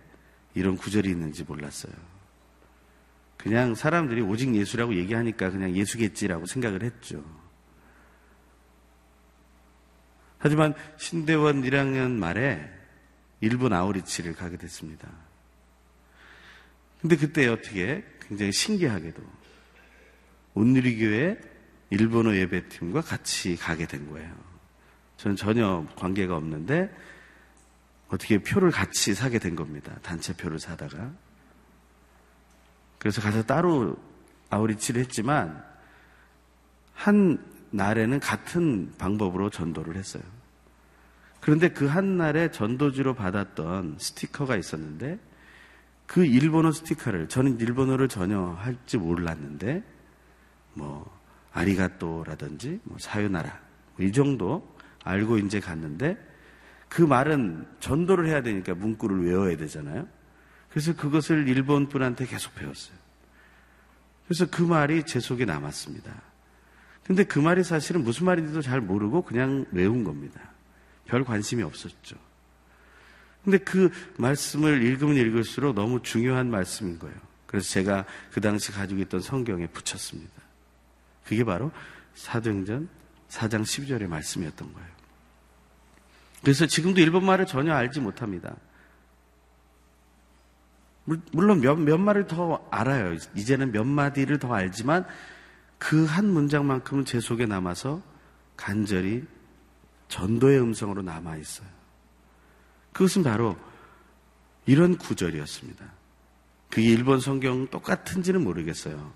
[0.55, 2.18] 이런 구절이 있는지 몰랐어요.
[3.39, 7.25] 그냥 사람들이 오직 예수라고 얘기하니까 그냥 예수겠지라고 생각을 했죠.
[10.39, 12.69] 하지만 신대원 1학년 말에
[13.41, 15.09] 일본 아우리치를 가게 됐습니다.
[17.01, 19.23] 근데 그때 어떻게 굉장히 신기하게도
[20.55, 21.41] 온누리교회
[21.91, 24.35] 일본어 예배팀과 같이 가게 된 거예요.
[25.17, 26.95] 저는 전혀 관계가 없는데
[28.09, 29.97] 어떻게 표를 같이 사게 된 겁니다.
[30.03, 31.13] 단체 표를 사다가.
[32.99, 33.97] 그래서 가서 따로
[34.51, 35.63] 아우리치를 했지만
[36.95, 37.39] 한
[37.71, 40.23] 날에는 같은 방법으로 전도를 했어요.
[41.41, 45.19] 그런데 그 한 날에 전도지로 받았던 스티커가 있었는데
[46.07, 49.83] 그 일본어 스티커를 저는 일본어를 전혀 할지 몰랐는데
[50.75, 51.09] 뭐
[51.53, 53.61] 아리가또라든지 뭐 사요나라
[53.97, 56.17] 뭐이 정도 알고 이제 갔는데
[56.89, 60.07] 그 말은 전도를 해야 되니까 문구를 외워야 되잖아요.
[60.79, 62.97] 그래서 그것을 일본 분한테 계속 배웠어요.
[64.29, 66.23] 그래서 그 말이 제 속에 남았습니다.
[67.03, 70.41] 근데 그 말이 사실은 무슨 말인지도 잘 모르고 그냥 외운 겁니다.
[71.05, 72.15] 별 관심이 없었죠.
[73.43, 77.17] 근데 그 말씀을 읽으면 읽을수록 너무 중요한 말씀인 거예요.
[77.49, 80.31] 그래서 제가 그 당시 가지고 있던 성경에 붙였습니다.
[81.25, 81.73] 그게 바로
[82.15, 82.89] 사도행전
[83.31, 84.89] 4장 12절의 말씀이었던 거예요.
[86.43, 88.55] 그래서 지금도 일본말을 전혀 알지 못합니다.
[91.33, 93.17] 물론 몇, 몇 말을 더 알아요.
[93.35, 95.07] 이제는 몇 마디를 더 알지만
[95.79, 98.03] 그 한 문장만큼은 제 속에 남아서
[98.57, 99.25] 간절히
[100.09, 101.69] 전도의 음성으로 남아 있어요.
[102.93, 103.57] 그것은 바로
[104.67, 105.85] 이런 구절이었습니다.
[106.71, 109.13] 그게 일본 성경 똑같은지는 모르겠어요.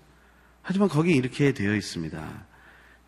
[0.61, 2.45] 하지만 거기 이렇게 되어 있습니다.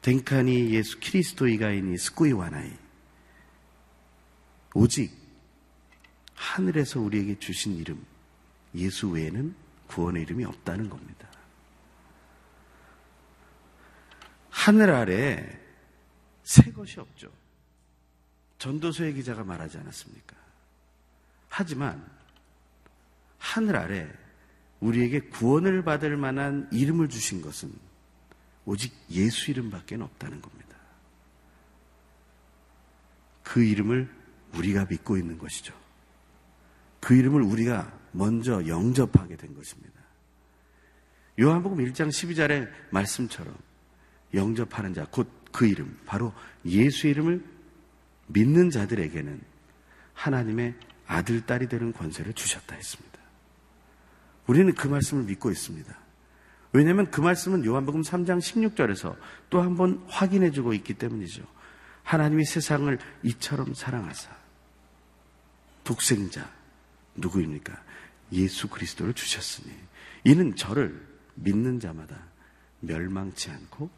[0.02, 2.71] 덴카니 예수 키리스토이가이니 스쿠이 와나이.
[4.74, 5.12] 오직
[6.36, 8.06] 하늘에서 우리에게 주신 이름,
[8.76, 9.56] 예수 외에는
[9.88, 11.28] 구원의 이름이 없다는 겁니다.
[14.50, 15.60] 하늘 아래
[16.44, 17.32] 새 것이 없죠.
[18.58, 20.36] 전도서의 기자가 말하지 않았습니까?
[21.50, 22.06] 하지만
[23.38, 24.12] 하늘 아래
[24.80, 27.72] 우리에게 구원을 받을 만한 이름을 주신 것은
[28.66, 30.76] 오직 예수 이름밖에 없다는 겁니다.
[33.44, 34.10] 그 이름을
[34.54, 35.85] 우리가 믿고 있는 것이죠.
[37.06, 39.94] 그 이름을 우리가 먼저 영접하게 된 것입니다.
[41.39, 43.56] 요한복음 1장 12절의 말씀처럼
[44.34, 46.34] 영접하는 자, 곧 그 이름, 바로
[46.65, 47.41] 예수 이름을
[48.28, 49.39] 믿는 자들에게는
[50.13, 50.74] 하나님의
[51.06, 53.20] 아들, 딸이 되는 권세를 주셨다 했습니다.
[54.48, 55.98] 우리는 그 말씀을 믿고 있습니다.
[56.74, 59.15] 왜냐하면 그 말씀은 요한복음 3장 16절에서
[59.50, 61.44] 또 한 번 확인해 주고 있기 때문이죠.
[62.04, 64.32] 하나님이 세상을 이처럼 사랑하사
[65.86, 66.50] 독생자
[67.15, 67.82] 누구입니까?
[68.32, 69.73] 예수 그리스도를 주셨으니
[70.23, 72.17] 이는 저를 믿는 자마다
[72.80, 73.89] 멸망치 않고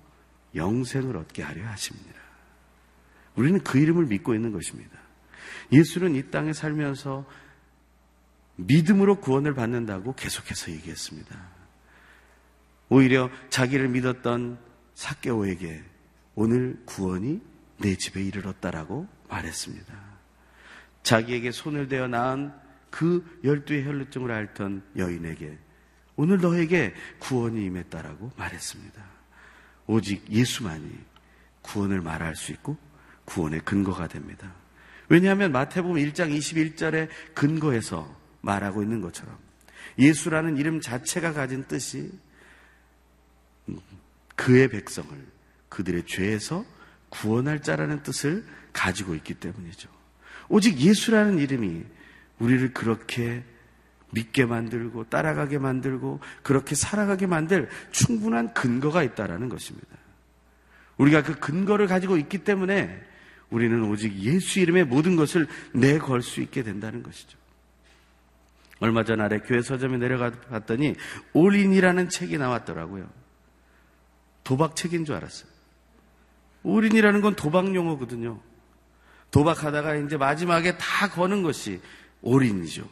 [0.56, 2.20] 영생을 얻게 하려 하십니다.
[3.36, 4.98] 우리는 그 이름을 믿고 있는 것입니다.
[5.72, 7.26] 예수는 이 땅에 살면서
[8.56, 11.58] 믿음으로 구원을 받는다고 계속해서 얘기했습니다.
[12.90, 14.58] 오히려 자기를 믿었던
[14.96, 15.84] 사개오에게
[16.36, 17.42] 오늘 구원이
[17.78, 19.94] 내 집에 이르렀다라고 말했습니다.
[21.04, 22.52] 자기에게 손을 대어 낳은
[22.90, 25.58] 그 열두의 혈루증을 앓던 여인에게
[26.16, 29.04] 오늘 너에게 구원이 임했다라고 말했습니다.
[29.86, 30.92] 오직 예수만이
[31.62, 32.78] 구원을 말할 수 있고
[33.26, 34.54] 구원의 근거가 됩니다.
[35.10, 39.38] 왜냐하면 마태복음 1장 21절의 근거에서 말하고 있는 것처럼
[40.00, 42.12] 예수라는 이름 자체가 가진 뜻이
[44.36, 45.10] 그의 백성을
[45.70, 46.66] 그들의 죄에서
[47.10, 49.90] 구원할 자라는 뜻을 가지고 있기 때문이죠.
[50.50, 51.84] 오직 예수라는 이름이
[52.40, 53.44] 우리를 그렇게
[54.12, 59.88] 믿게 만들고 따라가게 만들고 그렇게 살아가게 만들 충분한 근거가 있다라는 것입니다.
[60.98, 63.04] 우리가 그 근거를 가지고 있기 때문에
[63.50, 67.38] 우리는 오직 예수 이름의 모든 것을 내걸 수 있게 된다는 것이죠.
[68.80, 70.96] 얼마 전 아래 교회 서점에 내려가 봤더니
[71.34, 73.10] 올인이라는 책이 나왔더라고요.
[74.44, 75.50] 도박 책인 줄 알았어요.
[76.64, 78.40] 올인이라는 건 도박 용어거든요.
[79.32, 81.82] 도박하다가 이제 마지막에 다 거는 것이
[82.22, 82.88] 올인이죠.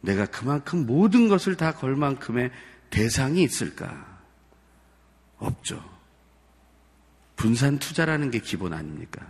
[0.00, 2.50] 내가 그만큼 모든 것을 다 걸 만큼의
[2.90, 4.20] 대상이 있을까?
[5.38, 5.82] 없죠.
[7.36, 9.26] 분산 투자라는 게 기본 아닙니까?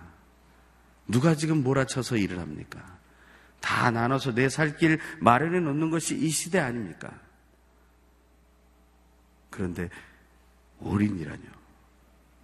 [1.08, 2.98] 누가 지금 몰아쳐서 일을 합니까?
[3.60, 7.12] 다 나눠서 내 살 길 마련해 놓는 것이 이 시대 아닙니까?
[9.50, 9.88] 그런데
[10.80, 11.42] 올인이라뇨.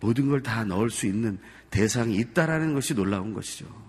[0.00, 1.38] 모든 걸 다 넣을 수 있는
[1.70, 3.87] 대상이 있다라는 것이 놀라운 것이죠.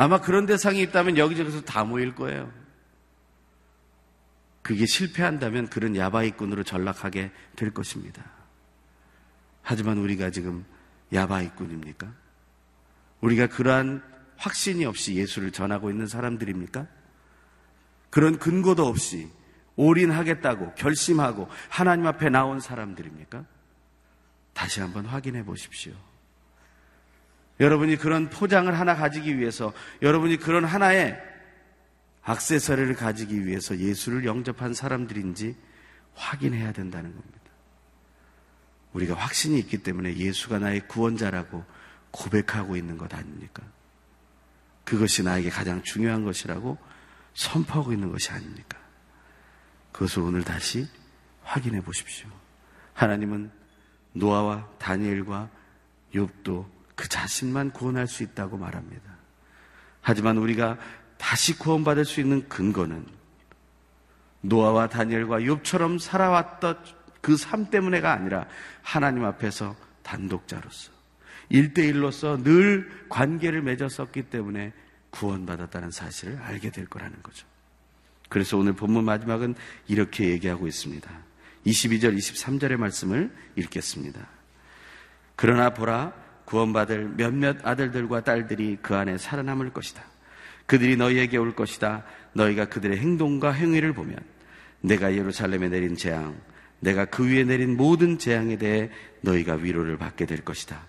[0.00, 2.52] 아마 그런 대상이 있다면 여기저기서 다 모일 거예요.
[4.62, 8.24] 그게 실패한다면 그런 야바이꾼으로 전락하게 될 것입니다.
[9.60, 10.64] 하지만 우리가 지금
[11.12, 12.12] 야바이꾼입니까?
[13.22, 14.00] 우리가 그러한
[14.36, 16.86] 확신이 없이 예수를 전하고 있는 사람들입니까?
[18.10, 19.28] 그런 근거도 없이
[19.74, 23.44] 올인하겠다고 결심하고 하나님 앞에 나온 사람들입니까?
[24.52, 25.92] 다시 한번 확인해 보십시오.
[27.60, 31.20] 여러분이 그런 포장을 하나 가지기 위해서 여러분이 그런 하나의
[32.22, 35.56] 악세서리를 가지기 위해서 예수를 영접한 사람들인지
[36.14, 37.38] 확인해야 된다는 겁니다.
[38.92, 41.64] 우리가 확신이 있기 때문에 예수가 나의 구원자라고
[42.10, 43.62] 고백하고 있는 것 아닙니까?
[44.84, 46.78] 그것이 나에게 가장 중요한 것이라고
[47.34, 48.78] 선포하고 있는 것이 아닙니까?
[49.92, 50.86] 그것을 오늘 다시
[51.42, 52.28] 확인해 보십시오.
[52.94, 53.50] 하나님은
[54.12, 55.50] 노아와 다니엘과
[56.14, 59.16] 욥도 그 자신만 구원할 수 있다고 말합니다.
[60.00, 60.76] 하지만 우리가
[61.16, 63.06] 다시 구원받을 수 있는 근거는
[64.40, 66.76] 노아와 다니엘과 욥처럼 살아왔던
[67.20, 68.46] 그 삶 때문에가 아니라
[68.82, 70.90] 하나님 앞에서 단독자로서
[71.50, 74.72] 일대일로서늘 관계를 맺었었기 때문에
[75.10, 77.46] 구원받았다는 사실을 알게 될 거라는 거죠.
[78.28, 79.54] 그래서 오늘 본문 마지막은
[79.86, 81.08] 이렇게 얘기하고 있습니다.
[81.64, 84.26] 22절, 23절의 말씀을 읽겠습니다.
[85.36, 90.02] 그러나 보라, 구원받을 몇몇 아들들과 딸들이 그 안에 살아남을 것이다.
[90.64, 92.04] 그들이 너희에게 올 것이다.
[92.32, 94.16] 너희가 그들의 행동과 행위를 보면
[94.80, 96.34] 내가 예루살렘에 내린 재앙,
[96.80, 100.86] 내가 그 위에 내린 모든 재앙에 대해 너희가 위로를 받게 될 것이다.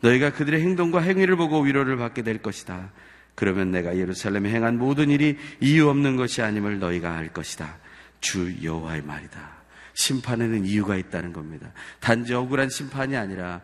[0.00, 2.90] 너희가 그들의 행동과 행위를 보고 위로를 받게 될 것이다.
[3.34, 7.76] 그러면 내가 예루살렘에 행한 모든 일이 이유 없는 것이 아님을 너희가 알 것이다.
[8.20, 9.56] 주 여호와의 말이다.
[9.96, 11.72] 심판에는 이유가 있다는 겁니다.
[12.00, 13.60] 단지 억울한 심판이 아니라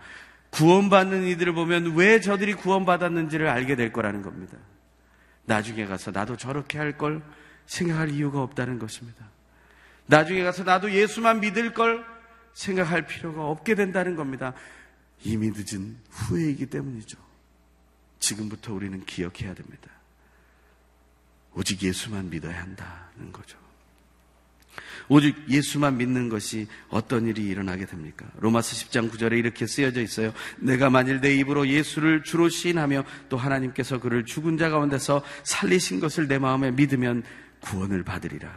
[0.52, 4.56] 구원받는 이들을 보면 왜 저들이 구원받았는지를 알게 될 거라는 겁니다.
[5.44, 7.22] 나중에 가서 나도 저렇게 할 걸
[7.66, 9.26] 생각할 이유가 없다는 것입니다.
[10.06, 12.04] 나중에 가서 나도 예수만 믿을 걸
[12.52, 14.52] 생각할 필요가 없게 된다는 겁니다.
[15.24, 17.16] 이미 늦은 후회이기 때문이죠.
[18.18, 19.88] 지금부터 우리는 기억해야 됩니다.
[21.54, 23.62] 오직 예수만 믿어야 한다는 거죠.
[25.12, 28.25] 오직 예수만 믿는 것이 어떤 일이 일어나게 됩니까?
[28.40, 30.33] 로마서 10장 9절에 이렇게 쓰여져 있어요.
[30.57, 36.29] 내가 만일 내 입으로 예수를 주로 시인하며 또 하나님께서 그를 죽은 자 가운데서 살리신 것을
[36.29, 37.25] 내 마음에 믿으면
[37.61, 38.51] 구원을 받으리라.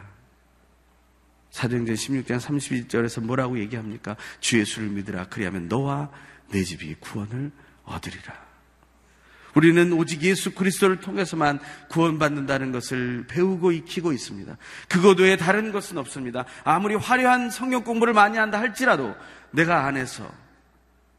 [1.50, 4.16] 사도행전 16장 31절에서 뭐라고 얘기합니까?
[4.40, 5.26] 주 예수를 믿으라.
[5.28, 6.10] 그리하면 너와
[6.50, 7.50] 내 집이 구원을
[7.84, 8.45] 얻으리라.
[9.56, 14.54] 우리는 오직 예수 그리스도를 통해서만 구원받는다는 것을 배우고 익히고 있습니다.
[14.86, 16.44] 그것 외에 다른 것은 없습니다.
[16.62, 19.14] 아무리 화려한 성경 공부를 많이 한다 할지라도
[19.52, 20.30] 내가 안에서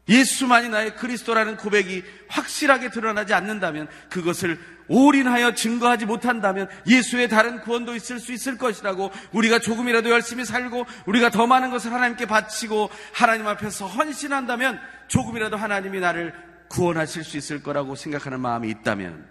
[0.08, 8.20] 예수만이 나의 그리스도라는 고백이 확실하게 드러나지 않는다면 그것을 올인하여 증거하지 못한다면 예수의 다른 구원도 있을
[8.20, 13.86] 수 있을 것이라고 우리가 조금이라도 열심히 살고 우리가 더 많은 것을 하나님께 바치고 하나님 앞에서
[13.86, 19.28] 헌신한다면 조금이라도 하나님이 나를 구원하실 수 있을 거라고 생각하는 마음이 있다면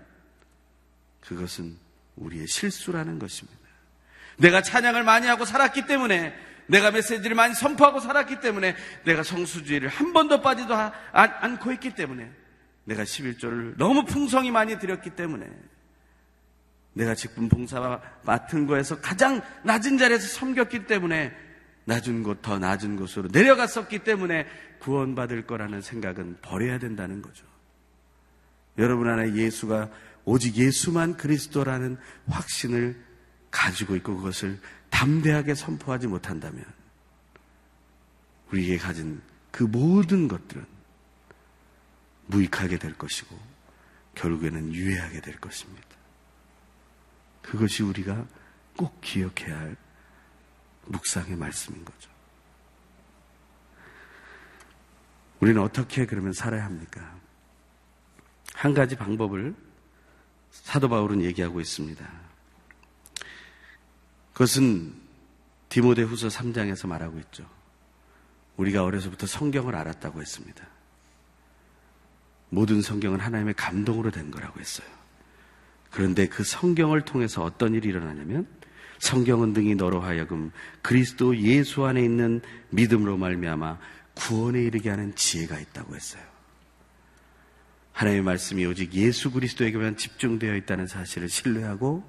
[1.22, 1.78] 그것은
[2.16, 3.60] 우리의 실수라는 것입니다.
[4.38, 6.34] 내가 찬양을 많이 하고 살았기 때문에
[6.68, 10.76] 내가 메시지를 많이 선포하고 살았기 때문에 내가 성수주의를 한 번도 빠지도
[11.12, 12.30] 않고 있기 때문에
[12.84, 15.48] 내가 11조를 너무 풍성히 많이 드렸기 때문에
[16.94, 21.47] 내가 직분 봉사 맡은 거에서 가장 낮은 자리에서 섬겼기 때문에
[21.88, 24.46] 낮은 곳 더 낮은 곳으로 내려갔었기 때문에
[24.80, 27.46] 구원받을 거라는 생각은 버려야 된다는 거죠.
[28.78, 29.90] 여러분 안에 예수가
[30.26, 31.98] 오직 예수만 그리스도라는
[32.28, 33.02] 확신을
[33.50, 36.66] 가지고 있고 그것을 담대하게 선포하지 못한다면
[38.52, 39.22] 우리에게 가진
[39.52, 40.66] 그 모든 것들은
[42.26, 43.40] 무익하게 될 것이고
[44.16, 45.88] 결국에는 유해하게 될 것입니다.
[47.42, 48.28] 그것이 우리가
[48.76, 49.78] 꼭 기억해야 할
[50.88, 52.10] 묵상의 말씀인 거죠.
[55.40, 57.16] 우리는 어떻게 그러면 살아야 합니까?
[58.54, 59.56] 한 가지 방법을
[60.50, 62.06] 사도 바울은 얘기하고 있습니다.
[64.34, 64.96] 그것은
[65.70, 67.48] 디모데 후서 3장에서 말하고 있죠.
[68.58, 70.66] 우리가 어려서부터 성경을 알았다고 했습니다.
[72.50, 74.88] 모든 성경은 하나님의 감동으로 된 거라고 했어요.
[75.92, 78.48] 그런데 그 성경을 통해서 어떤 일이 일어나냐면
[79.00, 83.78] 성경은 등이 너로 하여금 그리스도 예수 안에 있는 믿음으로 말미암아
[84.16, 86.24] 구원에 이르게 하는 지혜가 있다고 했어요.
[87.94, 92.08] 하나님의 말씀이 오직 예수 그리스도에게만 집중되어 있다는 사실을 신뢰하고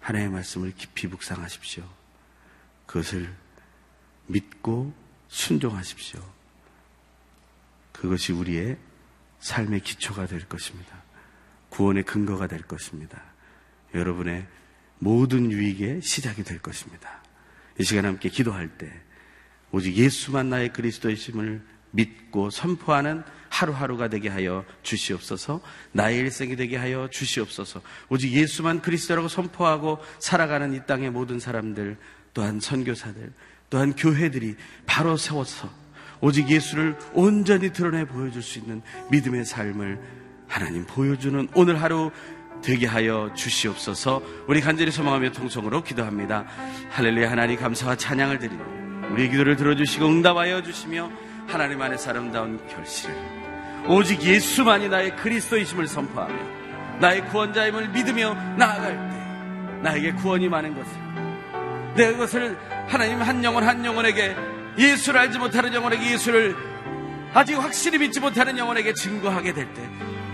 [0.00, 1.84] 하나님의 말씀을 깊이 묵상하십시오.
[2.86, 3.32] 그것을
[4.26, 4.92] 믿고
[5.28, 6.20] 순종하십시오.
[7.92, 8.78] 그것이 우리의
[9.40, 11.02] 삶의 기초가 될 것입니다.
[11.68, 13.22] 구원의 근거가 될 것입니다.
[13.94, 14.46] 여러분의
[15.02, 17.20] 모든 유익의 시작이 될 것입니다.
[17.76, 18.88] 이 시간 함께 기도할 때
[19.72, 27.08] 오직 예수만 나의 그리스도의 심을 믿고 선포하는 하루하루가 되게 하여 주시옵소서 나의 일생이 되게 하여
[27.10, 31.98] 주시옵소서 오직 예수만 그리스도라고 선포하고 살아가는 이 땅의 모든 사람들
[32.32, 33.32] 또한 선교사들
[33.70, 34.54] 또한 교회들이
[34.86, 35.68] 바로 세워서
[36.20, 40.00] 오직 예수를 온전히 드러내 보여줄 수 있는 믿음의 삶을
[40.46, 42.12] 하나님 보여주는 오늘 하루
[42.62, 46.44] 되게 하여 주시옵소서 우리 간절히 소망하며 통성으로 기도합니다.
[46.90, 48.62] 할렐루야 하나님 감사와 찬양을 드리며
[49.12, 51.10] 우리의 기도를 들어주시고 응답하여 주시며
[51.48, 53.14] 하나님 안에서 아름다운 결실을
[53.88, 56.34] 오직 예수만이 나의 그리스도이심을 선포하며
[57.00, 60.92] 나의 구원자임을 믿으며 나아갈 때 나에게 구원이 많은 것을
[61.96, 62.56] 내가 그것을
[62.86, 64.36] 하나님 한 영혼 한 영혼에게
[64.78, 66.56] 예수를 알지 못하는 영혼에게 예수를
[67.34, 69.82] 아직 확실히 믿지 못하는 영혼에게 증거하게 될 때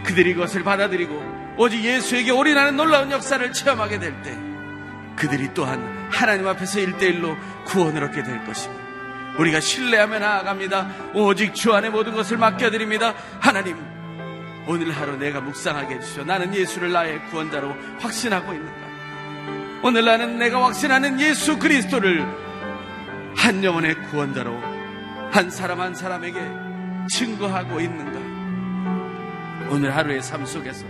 [0.05, 4.37] 그들이 그것을 받아들이고 오직 예수에게 올인하는 놀라운 역사를 체험하게 될 때
[5.17, 7.37] 그들이 또한 하나님 앞에서 일대일로
[7.67, 8.85] 구원을 얻게 될 것입니다.
[9.39, 10.89] 우리가 신뢰하며 나아갑니다.
[11.15, 13.15] 오직 주 안에 모든 것을 맡겨드립니다.
[13.41, 13.77] 하나님,
[14.69, 16.25] 오늘 하루 내가 묵상하게 해주시오.
[16.25, 18.89] 나는 예수를 나의 구원자로 확신하고 있는가?
[19.83, 22.25] 오늘 나는 내가 확신하는 예수 그리스도를
[23.37, 24.57] 한 영혼의 구원자로
[25.33, 26.41] 한 사람 한 사람에게
[27.11, 28.19] 증거하고 있는가?
[29.71, 30.85] 오늘 하루의 삶 속에서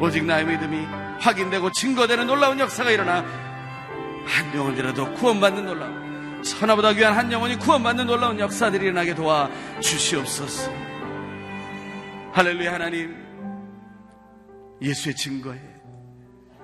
[0.00, 0.84] 오직 나의 믿음이
[1.20, 3.24] 확인되고 증거되는 놀라운 역사가 일어나
[4.24, 10.72] 한 영혼이라도 구원받는 놀라운 천하보다 귀한 한 영혼이 구원받는 놀라운 역사들이 일어나게 도와 주시옵소서.
[12.32, 13.14] 할렐루야 하나님
[14.80, 15.60] 예수의 증거에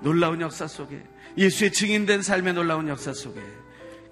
[0.01, 1.03] 놀라운 역사 속에
[1.37, 3.41] 예수의 증인된 삶의 놀라운 역사 속에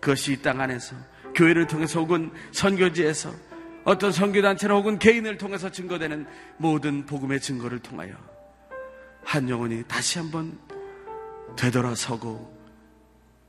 [0.01, 0.97] 그것이 이 땅 안에서
[1.35, 3.31] 교회를 통해서 혹은 선교지에서
[3.85, 6.27] 어떤 선교단체나 혹은 개인을 통해서 증거되는
[6.59, 8.13] 모든 복음의 증거를 통하여
[9.25, 10.59] 한 영혼이 다시 한번
[11.57, 12.53] 되돌아서고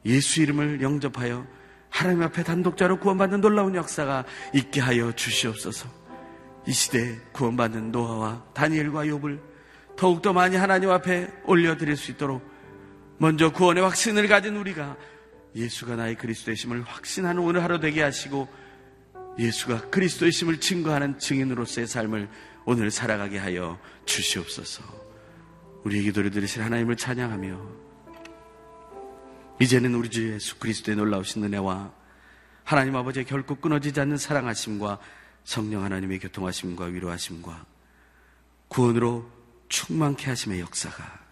[0.05, 1.45] 예수 이름을 영접하여
[1.89, 5.89] 하나님 앞에 단독자로 구원받는 놀라운 역사가 있게 하여 주시옵소서.
[6.67, 9.39] 이 시대에 구원받는 노아와 다니엘과 욥을
[9.95, 12.45] 더욱더 많이 하나님 앞에 올려드릴 수 있도록
[13.17, 14.97] 먼저 구원의 확신을 가진 우리가
[15.55, 18.47] 예수가 나의 그리스도의 심을 확신하는 오늘 하루 되게 하시고
[19.39, 22.29] 예수가 그리스도의 심을 증거하는 증인으로서의 삶을
[22.65, 25.04] 오늘 살아가게 하여 주시옵소서.
[25.85, 27.59] 우리의 기도를 들으신 하나님을 찬양하며
[29.61, 31.93] 이제는 우리 주 예수 그리스도의 놀라우신 은혜와
[32.63, 34.99] 하나님 아버지의 결코 끊어지지 않는 사랑하심과
[35.43, 37.65] 성령 하나님의 교통하심과 위로하심과
[38.67, 39.29] 구원으로
[39.69, 41.23] 충만케 하심의 역사가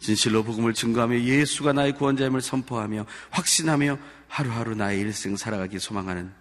[0.00, 6.32] 진실로 복음을 증거하며 예수가 나의 구원자임을 선포하며 확신하며 하루하루 나의 일생 살아가기 소망하는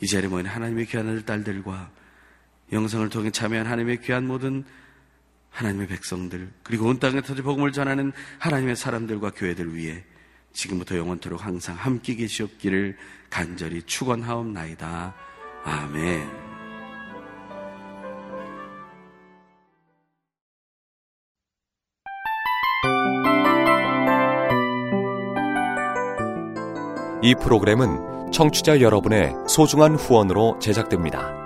[0.00, 1.90] 이 자리에 모인 하나님의 귀한 딸들과
[2.72, 4.64] 영상을 통해 참여한 하나님의 귀한 모든
[5.56, 10.04] 하나님의 백성들 그리고 온 땅에 터져 복음을 전하는 하나님의 사람들과 교회들 위해
[10.52, 12.96] 지금부터 영원토록 항상 함께 계시옵기를
[13.30, 15.14] 간절히 축원하옵나이다.
[15.64, 16.46] 아멘.
[27.22, 31.45] 이 프로그램은 청취자 여러분의 소중한 후원으로 제작됩니다.